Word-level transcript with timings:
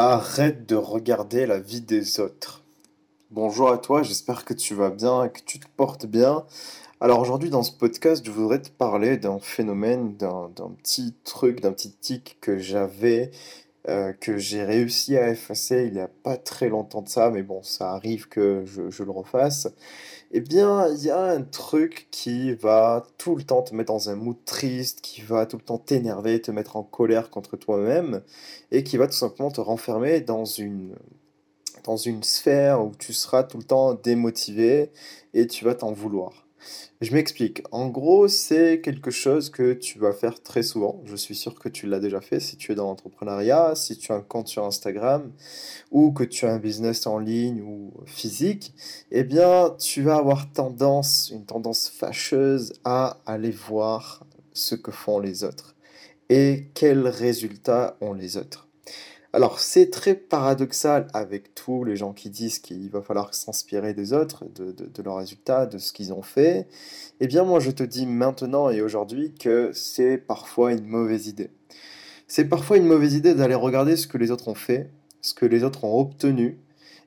Arrête 0.00 0.64
de 0.64 0.76
regarder 0.76 1.44
la 1.44 1.58
vie 1.58 1.80
des 1.80 2.20
autres. 2.20 2.62
Bonjour 3.32 3.68
à 3.68 3.78
toi, 3.78 4.04
j'espère 4.04 4.44
que 4.44 4.54
tu 4.54 4.72
vas 4.76 4.90
bien 4.90 5.28
que 5.28 5.40
tu 5.40 5.58
te 5.58 5.66
portes 5.76 6.06
bien. 6.06 6.44
Alors 7.00 7.18
aujourd'hui 7.18 7.50
dans 7.50 7.64
ce 7.64 7.72
podcast, 7.72 8.24
je 8.24 8.30
voudrais 8.30 8.62
te 8.62 8.70
parler 8.70 9.16
d'un 9.16 9.40
phénomène, 9.40 10.16
d'un 10.16 10.52
petit 10.80 11.16
truc, 11.24 11.60
d'un 11.60 11.72
petit 11.72 11.90
tic 11.90 12.38
que 12.40 12.58
j'avais, 12.58 13.32
euh, 13.88 14.12
que 14.12 14.36
j'ai 14.36 14.64
réussi 14.64 15.16
à 15.16 15.30
effacer 15.30 15.86
il 15.86 15.94
n'y 15.94 16.00
a 16.00 16.08
pas 16.08 16.36
très 16.36 16.68
longtemps 16.68 17.00
de 17.00 17.08
ça, 17.08 17.30
mais 17.30 17.42
bon, 17.42 17.62
ça 17.62 17.92
arrive 17.92 18.28
que 18.28 18.64
je, 18.66 19.02
le 19.02 19.10
refasse. 19.10 19.68
Eh 20.30 20.40
bien, 20.40 20.88
il 20.88 21.02
y 21.04 21.10
a 21.10 21.22
un 21.22 21.42
truc 21.42 22.08
qui 22.10 22.54
va 22.54 23.06
tout 23.16 23.34
le 23.34 23.44
temps 23.44 23.62
te 23.62 23.74
mettre 23.74 23.92
dans 23.92 24.10
un 24.10 24.16
mood 24.16 24.36
triste, 24.44 25.00
qui 25.00 25.22
va 25.22 25.46
tout 25.46 25.56
le 25.56 25.62
temps 25.62 25.78
t'énerver, 25.78 26.40
te 26.42 26.50
mettre 26.50 26.76
en 26.76 26.82
colère 26.82 27.30
contre 27.30 27.56
toi-même, 27.56 28.22
et 28.72 28.84
qui 28.84 28.98
va 28.98 29.06
tout 29.06 29.14
simplement 29.14 29.50
te 29.50 29.60
renfermer 29.62 30.20
dans 30.20 30.44
une, 30.44 30.94
dans 31.84 31.96
une 31.96 32.22
sphère 32.22 32.84
où 32.84 32.92
tu 32.98 33.12
seras 33.12 33.42
tout 33.44 33.58
le 33.58 33.64
temps 33.64 33.94
démotivé 33.94 34.90
et 35.34 35.46
tu 35.46 35.64
vas 35.64 35.74
t'en 35.74 35.92
vouloir. 35.92 36.47
Je 37.00 37.12
m'explique. 37.14 37.62
En 37.70 37.88
gros, 37.88 38.28
c'est 38.28 38.80
quelque 38.80 39.10
chose 39.10 39.50
que 39.50 39.72
tu 39.72 39.98
vas 39.98 40.12
faire 40.12 40.42
très 40.42 40.62
souvent. 40.62 41.00
Je 41.04 41.16
suis 41.16 41.34
sûr 41.34 41.58
que 41.58 41.68
tu 41.68 41.86
l'as 41.86 42.00
déjà 42.00 42.20
fait 42.20 42.40
si 42.40 42.56
tu 42.56 42.72
es 42.72 42.74
dans 42.74 42.86
l'entrepreneuriat, 42.86 43.74
si 43.74 43.96
tu 43.96 44.12
as 44.12 44.16
un 44.16 44.20
compte 44.20 44.48
sur 44.48 44.64
Instagram 44.64 45.32
ou 45.90 46.12
que 46.12 46.24
tu 46.24 46.46
as 46.46 46.52
un 46.52 46.58
business 46.58 47.06
en 47.06 47.18
ligne 47.18 47.62
ou 47.62 47.92
physique. 48.06 48.74
Eh 49.10 49.24
bien, 49.24 49.74
tu 49.78 50.02
vas 50.02 50.16
avoir 50.16 50.52
tendance, 50.52 51.30
une 51.32 51.46
tendance 51.46 51.88
fâcheuse 51.88 52.72
à 52.84 53.18
aller 53.26 53.50
voir 53.50 54.26
ce 54.52 54.74
que 54.74 54.90
font 54.90 55.20
les 55.20 55.44
autres 55.44 55.76
et 56.28 56.68
quels 56.74 57.08
résultats 57.08 57.96
ont 58.00 58.12
les 58.12 58.36
autres? 58.36 58.67
Alors, 59.34 59.60
c'est 59.60 59.90
très 59.90 60.14
paradoxal 60.14 61.06
avec 61.12 61.54
tous 61.54 61.84
les 61.84 61.96
gens 61.96 62.14
qui 62.14 62.30
disent 62.30 62.60
qu'il 62.60 62.88
va 62.88 63.02
falloir 63.02 63.34
s'inspirer 63.34 63.92
des 63.92 64.14
autres, 64.14 64.44
de, 64.54 65.02
leurs 65.02 65.16
résultats, 65.18 65.66
de 65.66 65.76
ce 65.76 65.92
qu'ils 65.92 66.14
ont 66.14 66.22
fait. 66.22 66.66
Eh 67.20 67.26
bien, 67.26 67.44
moi, 67.44 67.60
je 67.60 67.70
te 67.70 67.82
dis 67.82 68.06
maintenant 68.06 68.70
et 68.70 68.80
aujourd'hui 68.80 69.34
que 69.34 69.70
c'est 69.74 70.16
parfois 70.16 70.72
une 70.72 70.86
mauvaise 70.86 71.26
idée. 71.26 71.50
C'est 72.26 72.46
parfois 72.46 72.78
une 72.78 72.86
mauvaise 72.86 73.14
idée 73.14 73.34
d'aller 73.34 73.54
regarder 73.54 73.96
ce 73.96 74.06
que 74.06 74.16
les 74.16 74.30
autres 74.30 74.48
ont 74.48 74.54
fait, 74.54 74.88
ce 75.20 75.34
que 75.34 75.44
les 75.44 75.62
autres 75.62 75.84
ont 75.84 76.00
obtenu, 76.00 76.58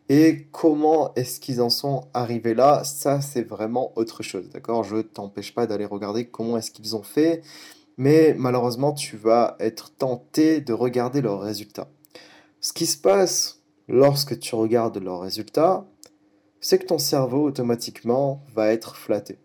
et 0.08 0.48
comment 0.52 1.14
est-ce 1.16 1.40
qu'ils 1.40 1.62
en 1.62 1.70
sont 1.72 2.08
arrivés 2.14 2.54
là. 2.54 2.84
Ça, 2.84 3.22
c'est 3.22 3.44
vraiment 3.48 3.94
autre 3.96 4.22
chose, 4.22 4.50
d'accord? 4.52 4.84
Je 4.84 4.98
ne 4.98 5.02
t'empêche 5.02 5.56
pas 5.56 5.66
d'aller 5.66 5.86
regarder 5.86 6.26
comment 6.26 6.58
est-ce 6.58 6.70
qu'ils 6.70 6.96
ont 6.96 7.04
fait, 7.04 7.42
mais 7.98 8.36
malheureusement, 8.38 8.94
tu 8.94 9.18
vas 9.18 9.56
être 9.60 9.92
tenté 9.96 10.62
de 10.62 10.74
regarder 10.74 11.22
leurs 11.22 11.42
résultats. 11.42 11.88
Ce 12.62 12.74
qui 12.74 12.86
se 12.86 12.98
passe 12.98 13.64
lorsque 13.88 14.40
tu 14.40 14.54
regardes 14.54 14.98
leurs 15.00 15.22
résultats, 15.22 15.86
c'est 16.60 16.78
que 16.78 16.86
ton 16.86 17.00
cerveau 17.00 17.44
automatiquement 17.44 18.44
va 18.54 18.72
être 18.72 18.96
flatté. 18.96 19.40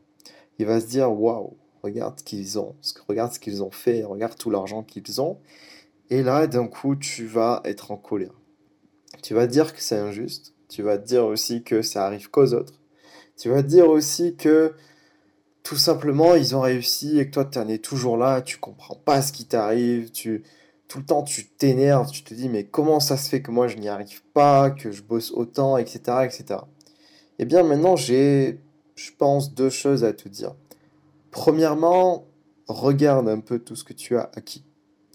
Il 0.59 0.67
va 0.67 0.81
se 0.81 0.87
dire 0.87 1.11
waouh, 1.11 1.57
regarde 1.83 2.19
ce 2.19 2.25
qu'ils 2.25 2.59
ont, 2.59 2.77
regarde 3.09 3.33
ce 3.33 3.41
qu'ils 3.41 3.63
ont 3.63 3.71
fait, 3.71 4.05
regarde 4.05 4.37
tout 4.37 4.51
l'argent 4.51 4.83
qu'ils 4.83 5.21
ont. 5.21 5.39
Et 6.11 6.23
là, 6.23 6.47
d'un 6.47 6.69
coup, 6.69 6.95
tu 6.95 7.27
vas 7.27 7.63
être 7.65 7.91
en 7.91 7.97
colère. 7.97 8.35
Tu 9.23 9.33
vas 9.33 9.47
dire 9.47 9.75
que 9.75 9.81
c'est 9.81 9.97
injuste. 9.97 10.53
Tu 10.69 10.83
vas 10.83 10.99
dire 10.99 11.25
aussi 11.25 11.63
que 11.63 11.81
ça 11.81 12.05
arrive 12.05 12.31
qu'aux 12.31 12.53
autres. 12.53 12.81
Tu 13.39 13.49
vas 13.49 13.63
dire 13.63 13.89
aussi 13.89 14.37
que 14.37 14.75
tout 15.63 15.77
simplement 15.77 16.35
ils 16.35 16.55
ont 16.55 16.61
réussi 16.61 17.19
et 17.19 17.27
que 17.27 17.33
toi 17.33 17.45
tu 17.45 17.59
en 17.59 17.69
es 17.69 17.79
toujours 17.79 18.17
là, 18.17 18.41
tu 18.41 18.59
comprends 18.59 18.95
pas 18.95 19.21
ce 19.21 19.33
qui 19.33 19.47
t'arrive, 19.47 20.13
tu 20.13 20.45
tout 20.89 20.99
le 20.99 21.05
temps 21.05 21.23
tu 21.23 21.47
t'énerves, 21.47 22.11
tu 22.11 22.23
te 22.23 22.35
dis 22.35 22.49
mais 22.49 22.65
comment 22.65 23.01
ça 23.01 23.17
se 23.17 23.29
fait 23.29 23.43
que 23.43 23.51
moi 23.51 23.69
je 23.69 23.77
n'y 23.77 23.89
arrive 23.89 24.23
pas, 24.33 24.71
que 24.71 24.93
je 24.93 25.03
bosse 25.03 25.33
autant, 25.33 25.77
etc. 25.77 25.99
etc. 26.25 26.61
Eh 27.39 27.45
bien 27.45 27.63
maintenant 27.63 27.97
j'ai, 27.97 28.61
je 28.95 29.11
pense, 29.17 29.55
deux 29.55 29.71
choses 29.71 30.05
à 30.05 30.13
te 30.13 30.29
dire. 30.29 30.55
Premièrement, 31.31 32.27
regarde 32.69 33.29
un 33.29 33.41
peu 33.41 33.59
tout 33.59 33.77
ce 33.77 33.85
que 33.85 33.93
tu 33.93 34.17
as 34.17 34.31
acquis. 34.35 34.65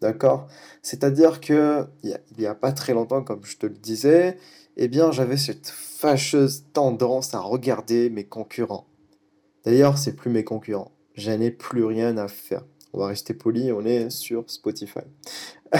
D'accord? 0.02 0.48
C'est-à-dire 0.82 1.42
que 1.42 1.86
il 2.04 2.18
n'y 2.38 2.46
a, 2.46 2.56
pas 2.56 2.72
très 2.72 2.94
longtemps, 2.94 3.24
comme 3.24 3.46
je 3.46 3.58
te 3.58 3.68
le 3.68 3.76
disais, 3.76 4.38
eh 4.78 4.88
bien 4.88 5.12
j'avais 5.12 5.38
cette 5.38 5.68
fâcheuse 5.68 6.66
tendance 6.74 7.36
à 7.36 7.40
regarder 7.40 8.10
mes 8.10 8.24
concurrents. 8.24 8.88
D'ailleurs, 9.64 10.00
c'est 10.00 10.16
plus 10.16 10.32
mes 10.32 10.44
concurrents. 10.44 10.92
Je 11.14 11.32
n'ai 11.32 11.52
plus 11.52 11.84
rien 11.84 12.18
à 12.18 12.28
faire. 12.28 12.64
On 12.94 13.00
va 13.00 13.08
rester 13.08 13.34
poli, 13.34 13.72
on 13.72 13.86
est 13.86 14.10
sur 14.10 14.44
Spotify. 14.48 15.00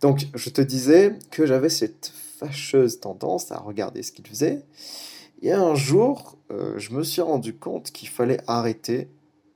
Donc, 0.00 0.26
je 0.34 0.50
te 0.50 0.60
disais 0.60 1.18
que 1.30 1.46
j'avais 1.46 1.68
cette 1.68 2.12
fâcheuse 2.38 3.00
tendance 3.00 3.52
à 3.52 3.58
regarder 3.58 4.02
ce 4.02 4.12
qu'il 4.12 4.26
faisait. 4.26 4.62
Et 5.42 5.52
un 5.52 5.74
jour, 5.74 6.38
euh, 6.50 6.78
je 6.78 6.92
me 6.92 7.02
suis 7.02 7.22
rendu 7.22 7.54
compte 7.54 7.90
qu'il 7.90 8.08
fallait 8.08 8.40
arrêter 8.46 9.08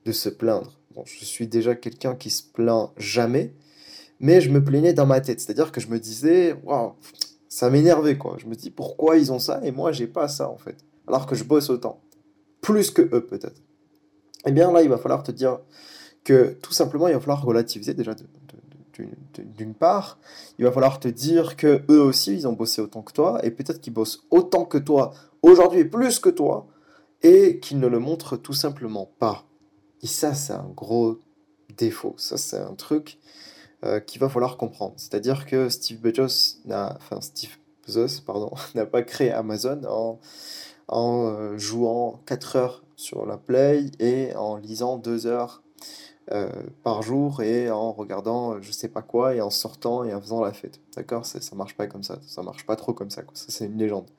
de 0.05 0.11
se 0.11 0.29
plaindre. 0.29 0.79
Bon, 0.95 1.03
je 1.05 1.25
suis 1.25 1.47
déjà 1.47 1.75
quelqu'un 1.75 2.15
qui 2.15 2.29
se 2.29 2.43
plaint 2.43 2.91
jamais, 2.97 3.53
mais 4.19 4.41
je 4.41 4.49
me 4.49 4.63
plaignais 4.63 4.93
dans 4.93 5.05
ma 5.05 5.21
tête. 5.21 5.39
C'est-à-dire 5.39 5.71
que 5.71 5.81
je 5.81 5.87
me 5.87 5.99
disais, 5.99 6.55
waouh, 6.63 6.93
ça 7.53 7.69
m'énervait 7.69 8.17
quoi. 8.17 8.37
Je 8.39 8.47
me 8.47 8.55
dis 8.55 8.71
pourquoi 8.71 9.17
ils 9.17 9.31
ont 9.31 9.37
ça 9.37 9.59
et 9.63 9.71
moi 9.71 9.91
j'ai 9.91 10.07
pas 10.07 10.27
ça 10.27 10.49
en 10.49 10.57
fait. 10.57 10.77
Alors 11.07 11.27
que 11.27 11.35
je 11.35 11.43
bosse 11.43 11.69
autant. 11.69 12.01
Plus 12.61 12.89
que 12.89 13.01
eux 13.01 13.25
peut-être. 13.25 13.61
Eh 14.45 14.51
bien 14.51 14.71
là, 14.71 14.81
il 14.81 14.89
va 14.89 14.97
falloir 14.97 15.21
te 15.21 15.31
dire, 15.31 15.59
que 16.23 16.57
tout 16.61 16.73
simplement, 16.73 17.07
il 17.07 17.13
va 17.13 17.19
falloir 17.19 17.43
relativiser 17.43 17.93
déjà 17.93 18.13
d'une 19.37 19.73
part. 19.73 20.19
Il 20.57 20.65
va 20.65 20.71
falloir 20.71 20.99
te 20.99 21.07
dire 21.07 21.57
que 21.57 21.83
eux 21.89 22.01
aussi, 22.01 22.33
ils 22.33 22.47
ont 22.47 22.53
bossé 22.53 22.81
autant 22.81 23.01
que 23.01 23.13
toi, 23.13 23.39
et 23.43 23.51
peut-être 23.51 23.81
qu'ils 23.81 23.93
bossent 23.93 24.23
autant 24.31 24.65
que 24.65 24.77
toi 24.77 25.13
aujourd'hui 25.41 25.85
plus 25.85 26.19
que 26.19 26.29
toi, 26.29 26.67
et 27.21 27.59
qu'ils 27.59 27.79
ne 27.79 27.87
le 27.87 27.99
montrent 27.99 28.37
tout 28.37 28.53
simplement 28.53 29.09
pas. 29.19 29.45
Et 30.01 30.07
ça, 30.07 30.33
c'est 30.33 30.53
un 30.53 30.69
gros 30.75 31.19
défaut. 31.77 32.13
Ça, 32.17 32.37
c'est 32.37 32.59
un 32.59 32.75
truc 32.75 33.17
euh, 33.85 33.99
qu'il 33.99 34.19
va 34.19 34.29
falloir 34.29 34.57
comprendre. 34.57 34.93
C'est-à-dire 34.97 35.45
que 35.45 35.69
Steve 35.69 35.99
Bezos 35.99 36.59
n'a, 36.65 36.97
enfin 36.97 37.21
Steve 37.21 37.57
pardon, 38.25 38.51
n'a 38.75 38.85
pas 38.85 39.03
créé 39.03 39.31
Amazon 39.31 39.81
en, 39.89 40.19
en 40.87 41.27
euh, 41.27 41.57
jouant 41.57 42.21
4 42.25 42.55
heures 42.55 42.83
sur 42.95 43.25
la 43.25 43.37
Play 43.37 43.91
et 43.99 44.35
en 44.35 44.57
lisant 44.57 44.97
2 44.97 45.25
heures 45.27 45.63
euh, 46.31 46.49
par 46.83 47.01
jour 47.01 47.41
et 47.41 47.69
en 47.69 47.91
regardant 47.91 48.53
euh, 48.53 48.61
je 48.61 48.71
sais 48.71 48.87
pas 48.87 49.01
quoi 49.01 49.35
et 49.35 49.41
en 49.41 49.49
sortant 49.49 50.05
et 50.05 50.13
en 50.13 50.21
faisant 50.21 50.41
la 50.41 50.53
fête. 50.53 50.79
D'accord? 50.95 51.25
Ça 51.25 51.39
marche 51.55 51.75
pas 51.75 51.87
comme 51.87 52.03
ça. 52.03 52.19
Ça 52.25 52.43
marche 52.43 52.65
pas 52.65 52.75
trop 52.75 52.93
comme 52.93 53.09
ça. 53.09 53.23
Ça, 53.33 53.45
c'est 53.49 53.65
une 53.65 53.77
légende. 53.77 54.09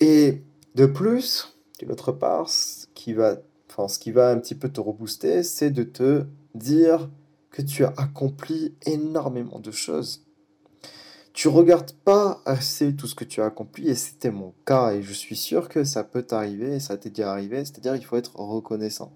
Et 0.00 0.42
de 0.74 0.86
plus, 0.86 1.56
d'une 1.78 1.90
autre 1.90 2.12
part, 2.12 2.48
ce 2.48 2.86
qui 2.94 3.14
va, 3.14 3.36
enfin, 3.70 3.88
ce 3.88 3.98
qui 3.98 4.12
va 4.12 4.30
un 4.30 4.38
petit 4.38 4.54
peu 4.54 4.68
te 4.68 4.80
rebooster, 4.80 5.42
c'est 5.42 5.70
de 5.70 5.84
te 5.84 6.26
dire 6.54 7.08
que 7.50 7.62
tu 7.62 7.84
as 7.84 7.94
accompli 7.96 8.74
énormément 8.84 9.60
de 9.60 9.70
choses 9.70 10.23
tu 11.34 11.48
regardes 11.48 11.92
pas 11.92 12.40
assez 12.46 12.94
tout 12.94 13.08
ce 13.08 13.16
que 13.16 13.24
tu 13.24 13.42
as 13.42 13.46
accompli 13.46 13.88
et 13.88 13.96
c'était 13.96 14.30
mon 14.30 14.54
cas 14.64 14.92
et 14.92 15.02
je 15.02 15.12
suis 15.12 15.34
sûr 15.34 15.68
que 15.68 15.82
ça 15.82 16.04
peut 16.04 16.22
t'arriver 16.22 16.78
ça 16.78 16.96
t'est 16.96 17.10
déjà 17.10 17.32
arrivé, 17.32 17.64
c'est-à-dire 17.64 17.96
il 17.96 18.04
faut 18.04 18.16
être 18.16 18.36
reconnaissant. 18.36 19.12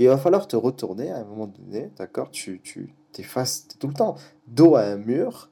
il 0.00 0.08
va 0.08 0.18
falloir 0.18 0.48
te 0.48 0.56
retourner 0.56 1.10
à 1.10 1.18
un 1.18 1.24
moment 1.24 1.46
donné, 1.46 1.90
d'accord 1.96 2.32
Tu 2.32 2.60
tu 2.60 2.92
t'es 3.12 3.22
face 3.22 3.68
tout 3.78 3.86
le 3.86 3.94
temps 3.94 4.16
dos 4.48 4.74
à 4.74 4.82
un 4.82 4.96
mur 4.96 5.50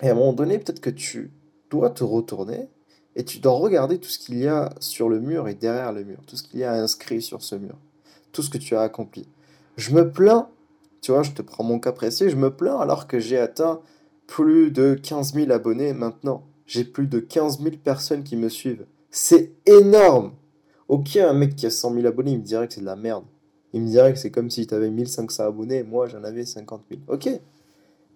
et 0.00 0.08
à 0.08 0.12
un 0.12 0.14
moment 0.14 0.32
donné 0.32 0.58
peut-être 0.58 0.80
que 0.80 0.90
tu 0.90 1.32
dois 1.70 1.90
te 1.90 2.04
retourner 2.04 2.70
et 3.16 3.24
tu 3.24 3.40
dois 3.40 3.54
regarder 3.54 3.98
tout 3.98 4.08
ce 4.08 4.20
qu'il 4.20 4.38
y 4.38 4.46
a 4.46 4.72
sur 4.78 5.08
le 5.08 5.18
mur 5.20 5.48
et 5.48 5.54
derrière 5.54 5.92
le 5.92 6.04
mur, 6.04 6.18
tout 6.26 6.36
ce 6.36 6.44
qu'il 6.44 6.60
y 6.60 6.64
a 6.64 6.72
inscrit 6.72 7.20
sur 7.20 7.42
ce 7.42 7.56
mur, 7.56 7.76
tout 8.30 8.42
ce 8.42 8.50
que 8.50 8.58
tu 8.58 8.76
as 8.76 8.82
accompli. 8.82 9.28
Je 9.76 9.92
me 9.92 10.08
plains, 10.08 10.50
tu 11.00 11.10
vois, 11.10 11.24
je 11.24 11.32
te 11.32 11.42
prends 11.42 11.64
mon 11.64 11.80
cas 11.80 11.92
précis, 11.92 12.30
je 12.30 12.36
me 12.36 12.54
plains 12.54 12.78
alors 12.78 13.08
que 13.08 13.18
j'ai 13.18 13.38
atteint 13.38 13.80
plus 14.26 14.70
de 14.70 14.94
15 14.94 15.34
000 15.34 15.52
abonnés 15.52 15.92
maintenant. 15.92 16.44
J'ai 16.66 16.84
plus 16.84 17.06
de 17.06 17.20
15 17.20 17.60
000 17.60 17.76
personnes 17.82 18.24
qui 18.24 18.36
me 18.36 18.48
suivent. 18.48 18.86
C'est 19.10 19.52
énorme 19.66 20.32
Ok, 20.88 21.16
un 21.16 21.32
mec 21.32 21.56
qui 21.56 21.66
a 21.66 21.70
100 21.70 21.94
000 21.94 22.06
abonnés, 22.06 22.32
il 22.32 22.38
me 22.38 22.44
dirait 22.44 22.68
que 22.68 22.74
c'est 22.74 22.80
de 22.80 22.86
la 22.86 22.94
merde. 22.94 23.24
Il 23.72 23.82
me 23.82 23.88
dirait 23.88 24.12
que 24.12 24.18
c'est 24.20 24.30
comme 24.30 24.50
si 24.50 24.66
tu 24.68 24.74
avais 24.74 24.88
1500 24.88 25.44
abonnés 25.44 25.78
et 25.78 25.82
moi 25.82 26.06
j'en 26.06 26.22
avais 26.22 26.44
50 26.44 26.82
000. 26.88 27.00
Ok, 27.08 27.28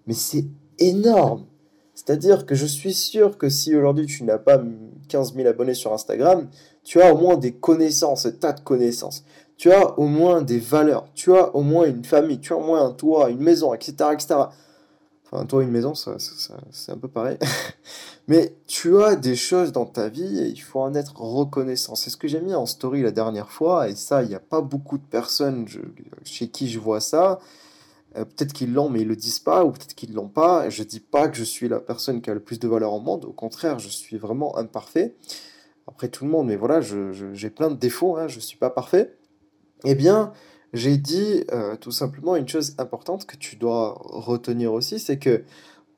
mais 0.07 0.15
c'est 0.15 0.45
énorme 0.79 1.47
C'est-à-dire 1.95 2.47
que 2.47 2.55
je 2.55 2.67
suis 2.67 2.95
sûr 2.95 3.39
que 3.39 3.49
si 3.49 3.75
aujourd'hui 3.75 4.07
tu 4.07 4.23
n'as 4.23 4.39
pas 4.39 4.63
15 5.09 5.35
000 5.35 5.49
abonnés 5.49 5.75
sur 5.75 5.93
Instagram, 5.93 6.49
tu 6.85 7.03
as 7.03 7.13
au 7.13 7.19
moins 7.19 7.37
des 7.37 7.53
connaissances, 7.53 8.27
un 8.27 8.31
tas 8.31 8.53
de 8.53 8.61
connaissances. 8.61 9.25
Tu 9.57 9.73
as 9.73 9.99
au 9.99 10.07
moins 10.07 10.41
des 10.41 10.59
valeurs, 10.59 11.09
tu 11.15 11.35
as 11.35 11.55
au 11.55 11.63
moins 11.63 11.87
une 11.87 12.05
famille, 12.05 12.39
tu 12.39 12.53
as 12.53 12.57
au 12.57 12.63
moins 12.63 12.87
un 12.87 12.93
toit, 12.93 13.31
une 13.31 13.41
maison, 13.41 13.75
etc. 13.75 13.95
etc. 14.13 14.35
Enfin, 15.33 15.47
toi, 15.47 15.63
une 15.63 15.71
maison, 15.71 15.95
ça, 15.95 16.17
c'est 16.73 16.93
un 16.93 16.99
peu 16.99 17.07
pareil. 17.07 17.39
Mais 18.29 18.57
tu 18.67 19.01
as 19.01 19.15
des 19.15 19.37
choses 19.37 19.71
dans 19.71 19.87
ta 19.87 20.09
vie 20.09 20.41
et 20.41 20.49
il 20.49 20.61
faut 20.61 20.81
en 20.81 20.95
être 20.95 21.21
reconnaissant. 21.21 21.95
C'est 21.95 22.11
ce 22.11 22.17
que 22.17 22.27
j'ai 22.27 22.41
mis 22.41 22.55
en 22.55 22.67
story 22.67 23.03
la 23.03 23.13
dernière 23.13 23.51
fois. 23.51 23.89
Et 23.89 23.95
ça, 23.95 24.23
il 24.23 24.29
n'y 24.29 24.35
a 24.35 24.41
pas 24.41 24.61
beaucoup 24.61 24.99
de 24.99 25.05
personnes 25.05 25.67
chez 26.25 26.49
qui 26.49 26.69
je 26.69 26.81
vois 26.81 27.01
ça. 27.01 27.39
Euh, 28.17 28.25
peut-être 28.25 28.53
qu'ils 28.53 28.73
l'ont, 28.73 28.89
mais 28.89 29.03
ils 29.03 29.09
le 29.09 29.15
disent 29.15 29.39
pas, 29.39 29.65
ou 29.65 29.71
peut-être 29.71 29.95
qu'ils 29.95 30.15
l'ont 30.15 30.29
pas. 30.29 30.69
Je 30.69 30.83
dis 30.83 31.01
pas 31.01 31.29
que 31.29 31.37
je 31.37 31.45
suis 31.45 31.69
la 31.69 31.79
personne 31.79 32.23
qui 32.23 32.31
a 32.31 32.35
le 32.35 32.41
plus 32.41 32.59
de 32.59 32.67
valeur 32.67 32.93
au 32.93 33.01
monde. 33.01 33.25
Au 33.25 33.33
contraire, 33.33 33.79
je 33.79 33.89
suis 33.89 34.19
vraiment 34.19 34.57
imparfait. 34.59 35.15
Après 35.87 36.09
tout 36.09 36.25
le 36.25 36.31
monde, 36.31 36.49
mais 36.49 36.57
voilà, 36.57 36.81
j'ai 36.81 37.51
plein 37.51 37.71
de 37.71 37.77
défauts. 37.77 38.17
Hein, 38.17 38.27
je 38.27 38.41
suis 38.41 38.59
pas 38.59 38.71
parfait. 38.71 39.17
Eh 39.85 39.95
bien, 39.95 40.33
j'ai 40.73 40.97
dit 40.97 41.45
euh, 41.53 41.77
tout 41.77 41.91
simplement 41.91 42.37
une 42.37 42.49
chose 42.49 42.75
importante 42.79 43.27
que 43.27 43.37
tu 43.37 43.57
dois 43.57 44.01
retenir 44.03 44.73
aussi, 44.73 44.99
c'est 44.99 45.19
que 45.19 45.45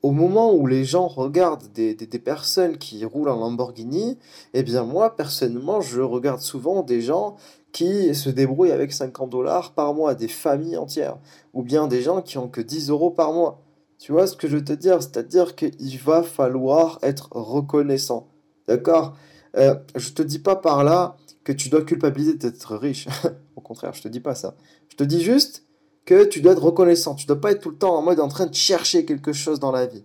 au 0.01 0.11
moment 0.11 0.53
où 0.53 0.67
les 0.67 0.83
gens 0.83 1.07
regardent 1.07 1.71
des, 1.71 1.95
des, 1.95 2.19
personnes 2.19 2.77
qui 2.77 3.05
roulent 3.05 3.29
en 3.29 3.37
Lamborghini, 3.37 4.17
eh 4.53 4.61
bien 4.61 4.83
moi, 4.83 5.15
personnellement, 5.15 5.79
je 5.79 6.01
regarde 6.01 6.41
souvent 6.41 6.83
des 6.83 7.01
gens 7.01 7.37
qui 7.71 8.13
se 8.13 8.29
débrouillent 8.29 8.73
avec 8.73 8.91
50 8.91 9.29
dollars 9.29 9.71
par 9.71 9.93
mois, 9.93 10.13
des 10.13 10.27
familles 10.27 10.75
entières, 10.75 11.17
ou 11.53 11.63
bien 11.63 11.87
des 11.87 12.01
gens 12.01 12.21
qui 12.21 12.37
ont 12.37 12.49
que 12.49 12.59
10 12.59 12.89
euros 12.89 13.11
par 13.11 13.31
mois. 13.31 13.61
Tu 13.97 14.11
vois 14.11 14.27
ce 14.27 14.35
que 14.35 14.49
je 14.49 14.57
veux 14.57 14.63
te 14.65 14.73
dire? 14.73 15.01
C'est-à-dire 15.01 15.55
qu'il 15.55 15.99
va 15.99 16.21
falloir 16.21 16.99
être 17.01 17.29
reconnaissant. 17.31 18.27
D'accord? 18.67 19.15
Euh, 19.57 19.75
Je 19.95 20.11
te 20.11 20.21
dis 20.21 20.39
pas 20.39 20.55
par 20.55 20.83
là 20.83 21.17
que 21.43 21.51
tu 21.51 21.69
dois 21.69 21.83
culpabiliser 21.83 22.35
d'être 22.35 22.75
riche. 22.75 23.07
Au 23.55 23.61
contraire, 23.61 23.93
je 23.93 24.01
te 24.01 24.07
dis 24.07 24.19
pas 24.19 24.35
ça. 24.35 24.55
Je 24.89 24.95
te 24.95 25.03
dis 25.03 25.21
juste 25.21 25.65
que 26.05 26.25
tu 26.25 26.41
dois 26.41 26.53
être 26.53 26.63
reconnaissant. 26.63 27.15
Tu 27.15 27.25
dois 27.25 27.39
pas 27.39 27.51
être 27.51 27.61
tout 27.61 27.69
le 27.69 27.77
temps 27.77 27.95
en 27.95 28.01
mode 28.01 28.19
en 28.19 28.27
train 28.27 28.45
de 28.45 28.55
chercher 28.55 29.05
quelque 29.05 29.33
chose 29.33 29.59
dans 29.59 29.71
la 29.71 29.85
vie. 29.85 30.03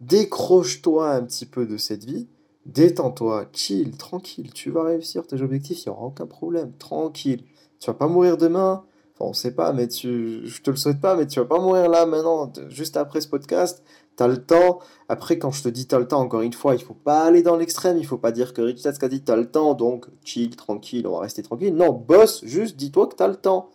Décroche-toi 0.00 1.12
un 1.12 1.22
petit 1.22 1.46
peu 1.46 1.66
de 1.66 1.76
cette 1.76 2.04
vie. 2.04 2.28
Détends-toi, 2.66 3.46
chill, 3.52 3.96
tranquille. 3.96 4.52
Tu 4.52 4.70
vas 4.70 4.84
réussir 4.84 5.26
tes 5.26 5.40
objectifs, 5.42 5.84
il 5.84 5.88
n'y 5.88 5.92
aura 5.92 6.06
aucun 6.06 6.26
problème. 6.26 6.72
Tranquille. 6.78 7.44
Tu 7.80 7.86
vas 7.86 7.94
pas 7.94 8.06
mourir 8.08 8.36
demain. 8.36 8.84
Enfin, 9.14 9.30
on 9.30 9.32
sait 9.32 9.54
pas, 9.54 9.72
mais 9.72 9.88
tu, 9.88 10.46
je 10.46 10.62
te 10.62 10.70
le 10.70 10.76
souhaite 10.76 11.00
pas, 11.00 11.16
mais 11.16 11.26
tu 11.26 11.38
vas 11.38 11.46
pas 11.46 11.60
mourir 11.60 11.88
là 11.88 12.06
maintenant, 12.06 12.52
juste 12.68 12.96
après 12.96 13.20
ce 13.20 13.28
podcast. 13.28 13.82
Tu 14.16 14.22
as 14.22 14.28
le 14.28 14.44
temps. 14.44 14.80
Après, 15.08 15.38
quand 15.38 15.50
je 15.50 15.62
te 15.62 15.68
dis 15.68 15.86
tu 15.86 15.94
as 15.94 15.98
le 15.98 16.08
temps, 16.08 16.20
encore 16.20 16.42
une 16.42 16.52
fois, 16.52 16.74
il 16.74 16.82
faut 16.82 16.94
pas 16.94 17.24
aller 17.24 17.42
dans 17.42 17.56
l'extrême. 17.56 17.98
Il 17.98 18.06
faut 18.06 18.18
pas 18.18 18.32
dire 18.32 18.52
que 18.52 18.62
Rich 18.62 18.82
Task 18.82 19.02
a 19.02 19.08
dit 19.08 19.22
tu 19.22 19.32
as 19.32 19.36
le 19.36 19.50
temps, 19.50 19.74
donc 19.74 20.06
chill, 20.24 20.54
tranquille, 20.56 21.06
on 21.06 21.12
va 21.12 21.20
rester 21.20 21.42
tranquille. 21.42 21.74
Non, 21.74 21.92
bosse, 21.92 22.44
juste 22.44 22.76
dis-toi 22.76 23.06
que 23.06 23.16
tu 23.16 23.22
as 23.22 23.28
le 23.28 23.36
temps 23.36 23.70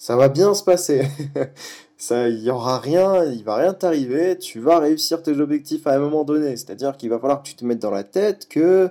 ça 0.00 0.16
va 0.16 0.30
bien 0.30 0.54
se 0.54 0.64
passer. 0.64 1.06
ça, 1.98 2.30
il 2.30 2.40
y 2.40 2.50
aura 2.50 2.78
rien, 2.78 3.22
il 3.26 3.44
va 3.44 3.56
rien 3.56 3.74
t'arriver, 3.74 4.38
tu 4.38 4.58
vas 4.58 4.78
réussir 4.78 5.22
tes 5.22 5.38
objectifs 5.38 5.86
à 5.86 5.92
un 5.92 5.98
moment 5.98 6.24
donné. 6.24 6.56
C'est-à-dire 6.56 6.96
qu'il 6.96 7.10
va 7.10 7.18
falloir 7.18 7.42
que 7.42 7.48
tu 7.48 7.54
te 7.54 7.66
mettes 7.66 7.80
dans 7.80 7.90
la 7.90 8.02
tête 8.02 8.48
que 8.48 8.88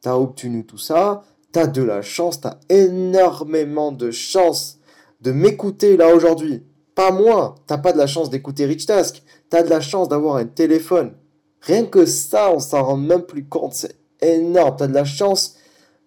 tu 0.00 0.08
as 0.08 0.16
obtenu 0.16 0.64
tout 0.64 0.78
ça, 0.78 1.24
tu 1.52 1.58
as 1.58 1.66
de 1.66 1.82
la 1.82 2.02
chance, 2.02 2.40
tu 2.40 2.46
as 2.46 2.60
énormément 2.68 3.90
de 3.90 4.12
chance 4.12 4.78
de 5.24 5.32
m'écouter 5.32 5.96
là 5.96 6.14
aujourd'hui. 6.14 6.62
Pas 6.94 7.10
moi, 7.10 7.56
t'as 7.66 7.78
pas 7.78 7.92
de 7.92 7.98
la 7.98 8.06
chance 8.06 8.30
d'écouter 8.30 8.66
Rich 8.66 8.86
Task, 8.86 9.22
tu 9.50 9.56
as 9.56 9.62
de 9.62 9.70
la 9.70 9.80
chance 9.80 10.08
d'avoir 10.08 10.36
un 10.36 10.44
téléphone. 10.44 11.14
Rien 11.62 11.86
que 11.86 12.04
ça, 12.04 12.52
on 12.52 12.60
s'en 12.60 12.84
rend 12.84 12.96
même 12.98 13.22
plus 13.22 13.46
compte, 13.46 13.72
c'est 13.72 13.96
énorme. 14.20 14.76
Tu 14.76 14.84
as 14.84 14.86
de 14.86 14.94
la 14.94 15.06
chance 15.06 15.56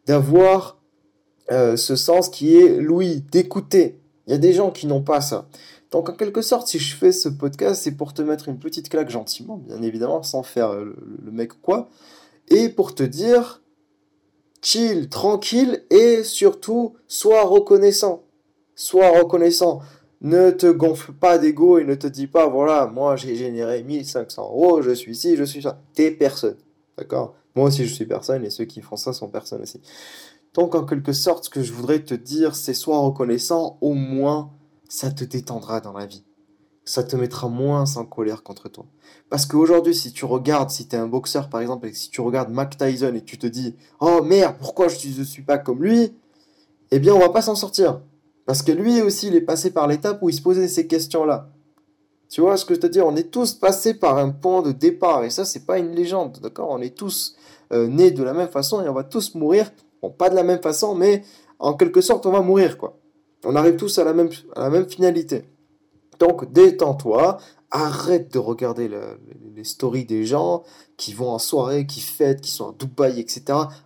d'avoir 0.05 0.79
euh, 1.51 1.75
ce 1.75 1.95
sens 1.95 2.29
qui 2.29 2.57
est 2.57 2.77
Louis, 2.77 3.25
d'écouter. 3.31 3.99
Il 4.27 4.31
y 4.31 4.35
a 4.35 4.37
des 4.37 4.53
gens 4.53 4.69
qui 4.69 4.85
n'ont 4.85 5.01
pas 5.01 5.19
ça. 5.19 5.49
Donc 5.89 6.09
en 6.09 6.13
quelque 6.13 6.41
sorte, 6.41 6.67
si 6.67 6.77
je 6.77 6.95
fais 6.95 7.11
ce 7.11 7.27
podcast, 7.27 7.81
c'est 7.83 7.97
pour 7.97 8.13
te 8.13 8.21
mettre 8.21 8.49
une 8.49 8.59
petite 8.59 8.87
claque 8.87 9.09
gentiment, 9.09 9.57
bien 9.57 9.81
évidemment, 9.81 10.21
sans 10.21 10.43
faire 10.43 10.73
le, 10.73 10.95
mec 11.31 11.59
quoi, 11.61 11.89
et 12.49 12.69
pour 12.69 12.93
te 12.93 13.03
dire 13.03 13.63
chill, 14.61 15.09
tranquille, 15.09 15.83
et 15.89 16.23
surtout, 16.23 16.95
sois 17.07 17.45
reconnaissant. 17.45 18.26
Sois 18.77 19.09
reconnaissant. 19.09 19.81
Ne 20.21 20.51
te 20.51 20.67
gonfle 20.67 21.11
pas 21.11 21.39
d'ego 21.39 21.79
et 21.79 21.83
ne 21.83 21.95
te 21.95 22.05
dis 22.05 22.27
pas, 22.27 22.47
voilà, 22.47 22.85
moi 22.85 23.15
j'ai 23.15 23.35
généré 23.35 23.83
1500 23.83 24.43
euros, 24.43 24.81
je 24.83 24.91
suis 24.91 25.15
ci, 25.15 25.35
je 25.35 25.43
suis 25.43 25.63
ça. 25.63 25.81
T'es 25.93 26.11
personne. 26.11 26.57
D'accord? 26.95 27.33
Moi 27.55 27.65
aussi 27.65 27.87
je 27.87 27.93
suis 27.93 28.05
personne 28.05 28.45
et 28.45 28.51
ceux 28.51 28.65
qui 28.65 28.81
font 28.81 28.95
ça 28.95 29.13
sont 29.13 29.29
personne 29.29 29.63
aussi. 29.63 29.81
Donc 30.53 30.75
en 30.75 30.85
quelque 30.85 31.11
sorte, 31.11 31.45
ce 31.45 31.49
que 31.49 31.63
je 31.63 31.73
voudrais 31.73 32.03
te 32.03 32.13
dire, 32.13 32.55
c'est 32.55 32.75
sois 32.75 32.99
reconnaissant, 32.99 33.79
au 33.81 33.93
moins 33.93 34.51
ça 34.87 35.11
te 35.11 35.23
détendra 35.23 35.81
dans 35.81 35.93
la 35.93 36.05
vie. 36.05 36.23
Ça 36.85 37.03
te 37.03 37.15
mettra 37.15 37.49
moins 37.49 37.97
en 37.97 38.05
colère 38.05 38.43
contre 38.43 38.69
toi. 38.69 38.85
Parce 39.29 39.47
qu'aujourd'hui, 39.47 39.95
si 39.95 40.13
tu 40.13 40.25
regardes, 40.25 40.69
si 40.69 40.87
tu 40.87 40.95
es 40.95 40.99
un 40.99 41.07
boxeur 41.07 41.49
par 41.49 41.61
exemple, 41.61 41.87
et 41.87 41.93
si 41.93 42.11
tu 42.11 42.21
regardes 42.21 42.51
Mac 42.51 42.77
Tyson 42.77 43.13
et 43.15 43.23
tu 43.23 43.39
te 43.39 43.47
dis 43.47 43.75
Oh 43.99 44.21
merde, 44.23 44.55
pourquoi 44.59 44.87
je 44.87 45.19
ne 45.19 45.23
suis 45.23 45.43
pas 45.43 45.57
comme 45.57 45.83
lui? 45.83 46.13
Eh 46.91 46.99
bien, 46.99 47.13
on 47.15 47.19
va 47.19 47.29
pas 47.29 47.41
s'en 47.41 47.55
sortir. 47.55 48.01
Parce 48.47 48.63
que 48.63 48.71
lui 48.71 49.01
aussi, 49.01 49.27
il 49.27 49.35
est 49.35 49.41
passé 49.41 49.69
par 49.71 49.87
l'étape 49.87 50.19
où 50.23 50.29
il 50.29 50.33
se 50.33 50.41
posait 50.41 50.67
ces 50.67 50.87
questions-là. 50.87 51.49
Tu 52.29 52.41
vois 52.41 52.57
ce 52.57 52.65
que 52.65 52.73
je 52.73 52.79
te 52.79 52.87
dis? 52.87 53.01
On 53.01 53.15
est 53.15 53.29
tous 53.29 53.53
passés 53.53 53.93
par 53.93 54.17
un 54.17 54.29
point 54.29 54.61
de 54.61 54.71
départ. 54.71 55.23
Et 55.23 55.29
ça, 55.29 55.45
c'est 55.45 55.65
pas 55.65 55.77
une 55.77 55.93
légende, 55.93 56.39
d'accord? 56.41 56.69
On 56.71 56.81
est 56.81 56.97
tous 56.97 57.35
euh, 57.71 57.87
nés 57.87 58.09
de 58.09 58.23
la 58.23 58.33
même 58.33 58.47
façon 58.47 58.81
et 58.81 58.89
on 58.89 58.93
va 58.93 59.03
tous 59.03 59.35
mourir 59.35 59.69
Bon, 60.01 60.11
pas 60.11 60.29
de 60.29 60.35
la 60.35 60.43
même 60.43 60.61
façon, 60.61 60.95
mais 60.95 61.23
en 61.59 61.73
quelque 61.73 62.01
sorte, 62.01 62.25
on 62.25 62.31
va 62.31 62.41
mourir, 62.41 62.77
quoi. 62.77 62.97
On 63.43 63.55
arrive 63.55 63.75
tous 63.75 63.97
à 63.99 64.03
la 64.03 64.13
même, 64.13 64.29
à 64.55 64.61
la 64.61 64.69
même 64.69 64.87
finalité. 64.87 65.45
Donc, 66.19 66.51
détends-toi, 66.51 67.37
arrête 67.71 68.31
de 68.31 68.39
regarder 68.39 68.89
les 69.55 69.63
stories 69.63 70.05
des 70.05 70.23
gens 70.23 70.63
qui 70.95 71.13
vont 71.13 71.29
en 71.29 71.39
soirée, 71.39 71.85
qui 71.85 71.99
fêtent, 71.99 72.41
qui 72.41 72.51
sont 72.51 72.69
à 72.69 72.75
Dubaï, 72.77 73.19
etc. 73.19 73.43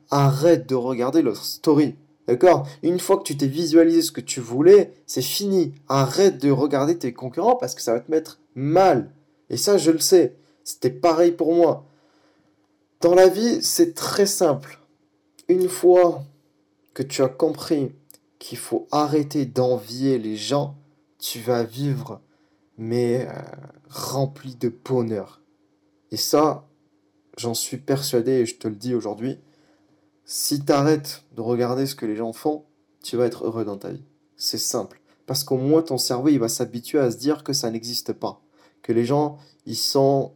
Arrête 0.09 0.67
de 0.67 0.75
regarder 0.75 1.21
leurs 1.21 1.43
stories. 1.43 1.95
D'accord? 2.31 2.65
Une 2.81 2.99
fois 2.99 3.17
que 3.17 3.23
tu 3.23 3.35
t'es 3.35 3.47
visualisé 3.47 4.01
ce 4.01 4.13
que 4.13 4.21
tu 4.21 4.39
voulais, 4.39 4.93
c'est 5.05 5.21
fini. 5.21 5.73
Arrête 5.89 6.37
de 6.37 6.49
regarder 6.49 6.97
tes 6.97 7.11
concurrents 7.11 7.57
parce 7.57 7.75
que 7.75 7.81
ça 7.81 7.93
va 7.93 7.99
te 7.99 8.09
mettre 8.09 8.39
mal. 8.55 9.11
Et 9.49 9.57
ça, 9.57 9.77
je 9.77 9.91
le 9.91 9.99
sais. 9.99 10.35
C'était 10.63 10.91
pareil 10.91 11.33
pour 11.33 11.53
moi. 11.53 11.85
Dans 13.01 13.15
la 13.15 13.27
vie, 13.27 13.61
c'est 13.61 13.93
très 13.93 14.25
simple 14.25 14.79
une 15.49 15.67
fois 15.67 16.23
que 16.93 17.03
tu 17.03 17.21
as 17.21 17.27
compris 17.27 17.91
qu'il 18.39 18.57
faut 18.57 18.87
arrêter 18.91 19.45
d'envier 19.45 20.17
les 20.17 20.37
gens, 20.37 20.77
tu 21.19 21.39
vas 21.39 21.63
vivre, 21.63 22.21
mais 22.77 23.27
euh, 23.27 23.33
rempli 23.89 24.55
de 24.55 24.69
bonheur. 24.69 25.41
Et 26.11 26.17
ça, 26.17 26.69
j'en 27.37 27.53
suis 27.53 27.77
persuadé 27.77 28.31
et 28.31 28.45
je 28.45 28.55
te 28.55 28.69
le 28.69 28.75
dis 28.75 28.95
aujourd'hui, 28.95 29.39
si 30.31 30.63
tu 30.63 30.71
arrêtes 30.71 31.25
de 31.35 31.41
regarder 31.41 31.85
ce 31.85 31.93
que 31.93 32.05
les 32.05 32.15
gens 32.15 32.31
font, 32.31 32.63
tu 33.03 33.17
vas 33.17 33.25
être 33.25 33.43
heureux 33.43 33.65
dans 33.65 33.75
ta 33.75 33.89
vie. 33.89 34.05
C'est 34.37 34.57
simple. 34.57 35.01
Parce 35.25 35.43
qu'au 35.43 35.57
moins 35.57 35.81
ton 35.81 35.97
cerveau, 35.97 36.29
il 36.29 36.39
va 36.39 36.47
s'habituer 36.47 36.99
à 36.99 37.11
se 37.11 37.17
dire 37.17 37.43
que 37.43 37.51
ça 37.51 37.69
n'existe 37.69 38.13
pas. 38.13 38.39
Que 38.81 38.93
les 38.93 39.03
gens, 39.03 39.39
ils 39.65 39.75
sont, 39.75 40.31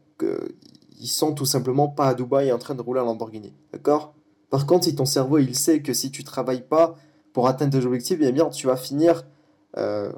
ils 1.00 1.08
sont 1.08 1.34
tout 1.34 1.46
simplement 1.46 1.88
pas 1.88 2.10
à 2.10 2.14
Dubaï 2.14 2.52
en 2.52 2.58
train 2.58 2.76
de 2.76 2.82
rouler 2.82 3.00
à 3.00 3.06
Lamborghini. 3.06 3.54
D'accord? 3.72 4.14
Par 4.50 4.66
contre, 4.66 4.84
si 4.84 4.96
ton 4.96 5.06
cerveau 5.06 5.38
il 5.38 5.56
sait 5.56 5.82
que 5.82 5.94
si 5.94 6.12
tu 6.12 6.26
travailles 6.26 6.68
pas 6.68 6.98
pour 7.32 7.48
atteindre 7.48 7.80
tes 7.80 7.86
objectifs, 7.86 8.20
eh 8.20 8.34
bien 8.34 8.50
tu 8.50 8.68
vas 8.68 8.76
finir 8.76 9.24
euh, 9.78 10.12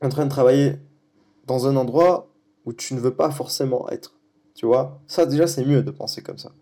en 0.00 0.08
train 0.08 0.24
de 0.24 0.30
travailler 0.30 0.76
dans 1.46 1.66
un 1.66 1.76
endroit 1.76 2.30
où 2.64 2.72
tu 2.72 2.94
ne 2.94 3.00
veux 3.00 3.14
pas 3.14 3.30
forcément 3.30 3.86
être. 3.90 4.14
Tu 4.54 4.64
vois? 4.64 4.98
Ça 5.08 5.26
déjà 5.26 5.46
c'est 5.46 5.66
mieux 5.66 5.82
de 5.82 5.90
penser 5.90 6.22
comme 6.22 6.38
ça. 6.38 6.52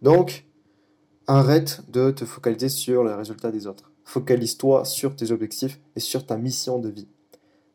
Donc, 0.00 0.44
arrête 1.30 1.82
de 1.88 2.10
te 2.10 2.24
focaliser 2.24 2.68
sur 2.68 3.04
les 3.04 3.14
résultats 3.14 3.50
des 3.50 3.66
autres. 3.66 3.92
Focalise-toi 4.04 4.84
sur 4.84 5.14
tes 5.14 5.30
objectifs 5.30 5.78
et 5.94 6.00
sur 6.00 6.26
ta 6.26 6.36
mission 6.36 6.78
de 6.78 6.88
vie. 6.88 7.06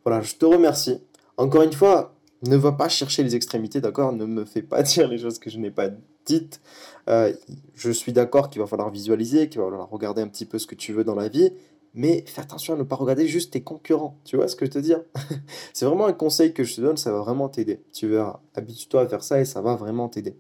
Voilà, 0.04 0.22
je 0.22 0.36
te 0.36 0.46
remercie. 0.46 1.02
Encore 1.38 1.62
une 1.62 1.74
fois, 1.74 2.14
ne 2.44 2.58
va 2.58 2.74
pas 2.74 2.90
chercher 2.90 3.24
les 3.24 3.36
extrémités, 3.36 3.80
d'accord? 3.80 4.12
Ne 4.12 4.26
me 4.26 4.44
fais 4.44 4.62
pas 4.62 4.84
dire 4.84 5.08
les 5.08 5.18
choses 5.18 5.40
que 5.40 5.50
je 5.50 5.58
n'ai 5.58 5.72
pas 5.72 5.90
dites. 6.26 6.60
Euh, 7.08 7.34
je 7.76 7.92
suis 7.92 8.12
d'accord 8.12 8.50
qu'il 8.50 8.62
va 8.62 8.68
falloir 8.68 8.90
visualiser, 8.90 9.48
qu'il 9.48 9.62
va 9.62 9.68
falloir 9.70 9.90
regarder 9.90 10.22
un 10.22 10.28
petit 10.28 10.46
peu 10.46 10.60
ce 10.60 10.68
que 10.68 10.76
tu 10.76 10.92
veux 10.92 11.04
dans 11.04 11.16
la 11.16 11.30
vie, 11.30 11.54
mais 11.96 12.24
fais 12.28 12.42
attention 12.42 12.74
à 12.74 12.78
ne 12.78 12.84
pas 12.84 12.96
regarder 12.96 13.28
juste 13.28 13.54
tes 13.54 13.62
concurrents. 13.62 14.18
Tu 14.26 14.36
vois 14.36 14.48
ce 14.48 14.56
que 14.56 14.66
je 14.66 14.72
te 14.72 14.80
dis 14.80 14.94
C'est 15.74 15.86
vraiment 15.86 16.06
un 16.06 16.14
conseil 16.14 16.54
que 16.54 16.64
je 16.64 16.76
te 16.76 16.82
donne, 16.82 16.98
ça 16.98 17.12
va 17.12 17.20
vraiment 17.20 17.50
t'aider. 17.50 17.82
Tu 17.94 18.08
verras, 18.08 18.42
habitue-toi 18.54 19.02
à 19.02 19.08
faire 19.08 19.24
ça 19.24 19.40
et 19.40 19.46
ça 19.46 19.62
va 19.62 19.76
vraiment 19.76 20.10
t'aider. 20.10 20.36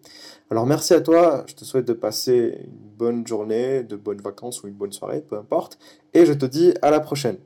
Alors 0.51 0.65
merci 0.65 0.93
à 0.93 1.01
toi, 1.01 1.43
je 1.47 1.55
te 1.55 1.63
souhaite 1.63 1.85
de 1.85 1.93
passer 1.93 2.59
une 2.65 2.97
bonne 2.97 3.25
journée, 3.25 3.83
de 3.83 3.95
bonnes 3.95 4.21
vacances 4.21 4.63
ou 4.63 4.67
une 4.67 4.75
bonne 4.75 4.91
soirée, 4.91 5.21
peu 5.21 5.37
importe, 5.37 5.79
et 6.13 6.25
je 6.25 6.33
te 6.33 6.45
dis 6.45 6.73
à 6.81 6.91
la 6.91 6.99
prochaine. 6.99 7.37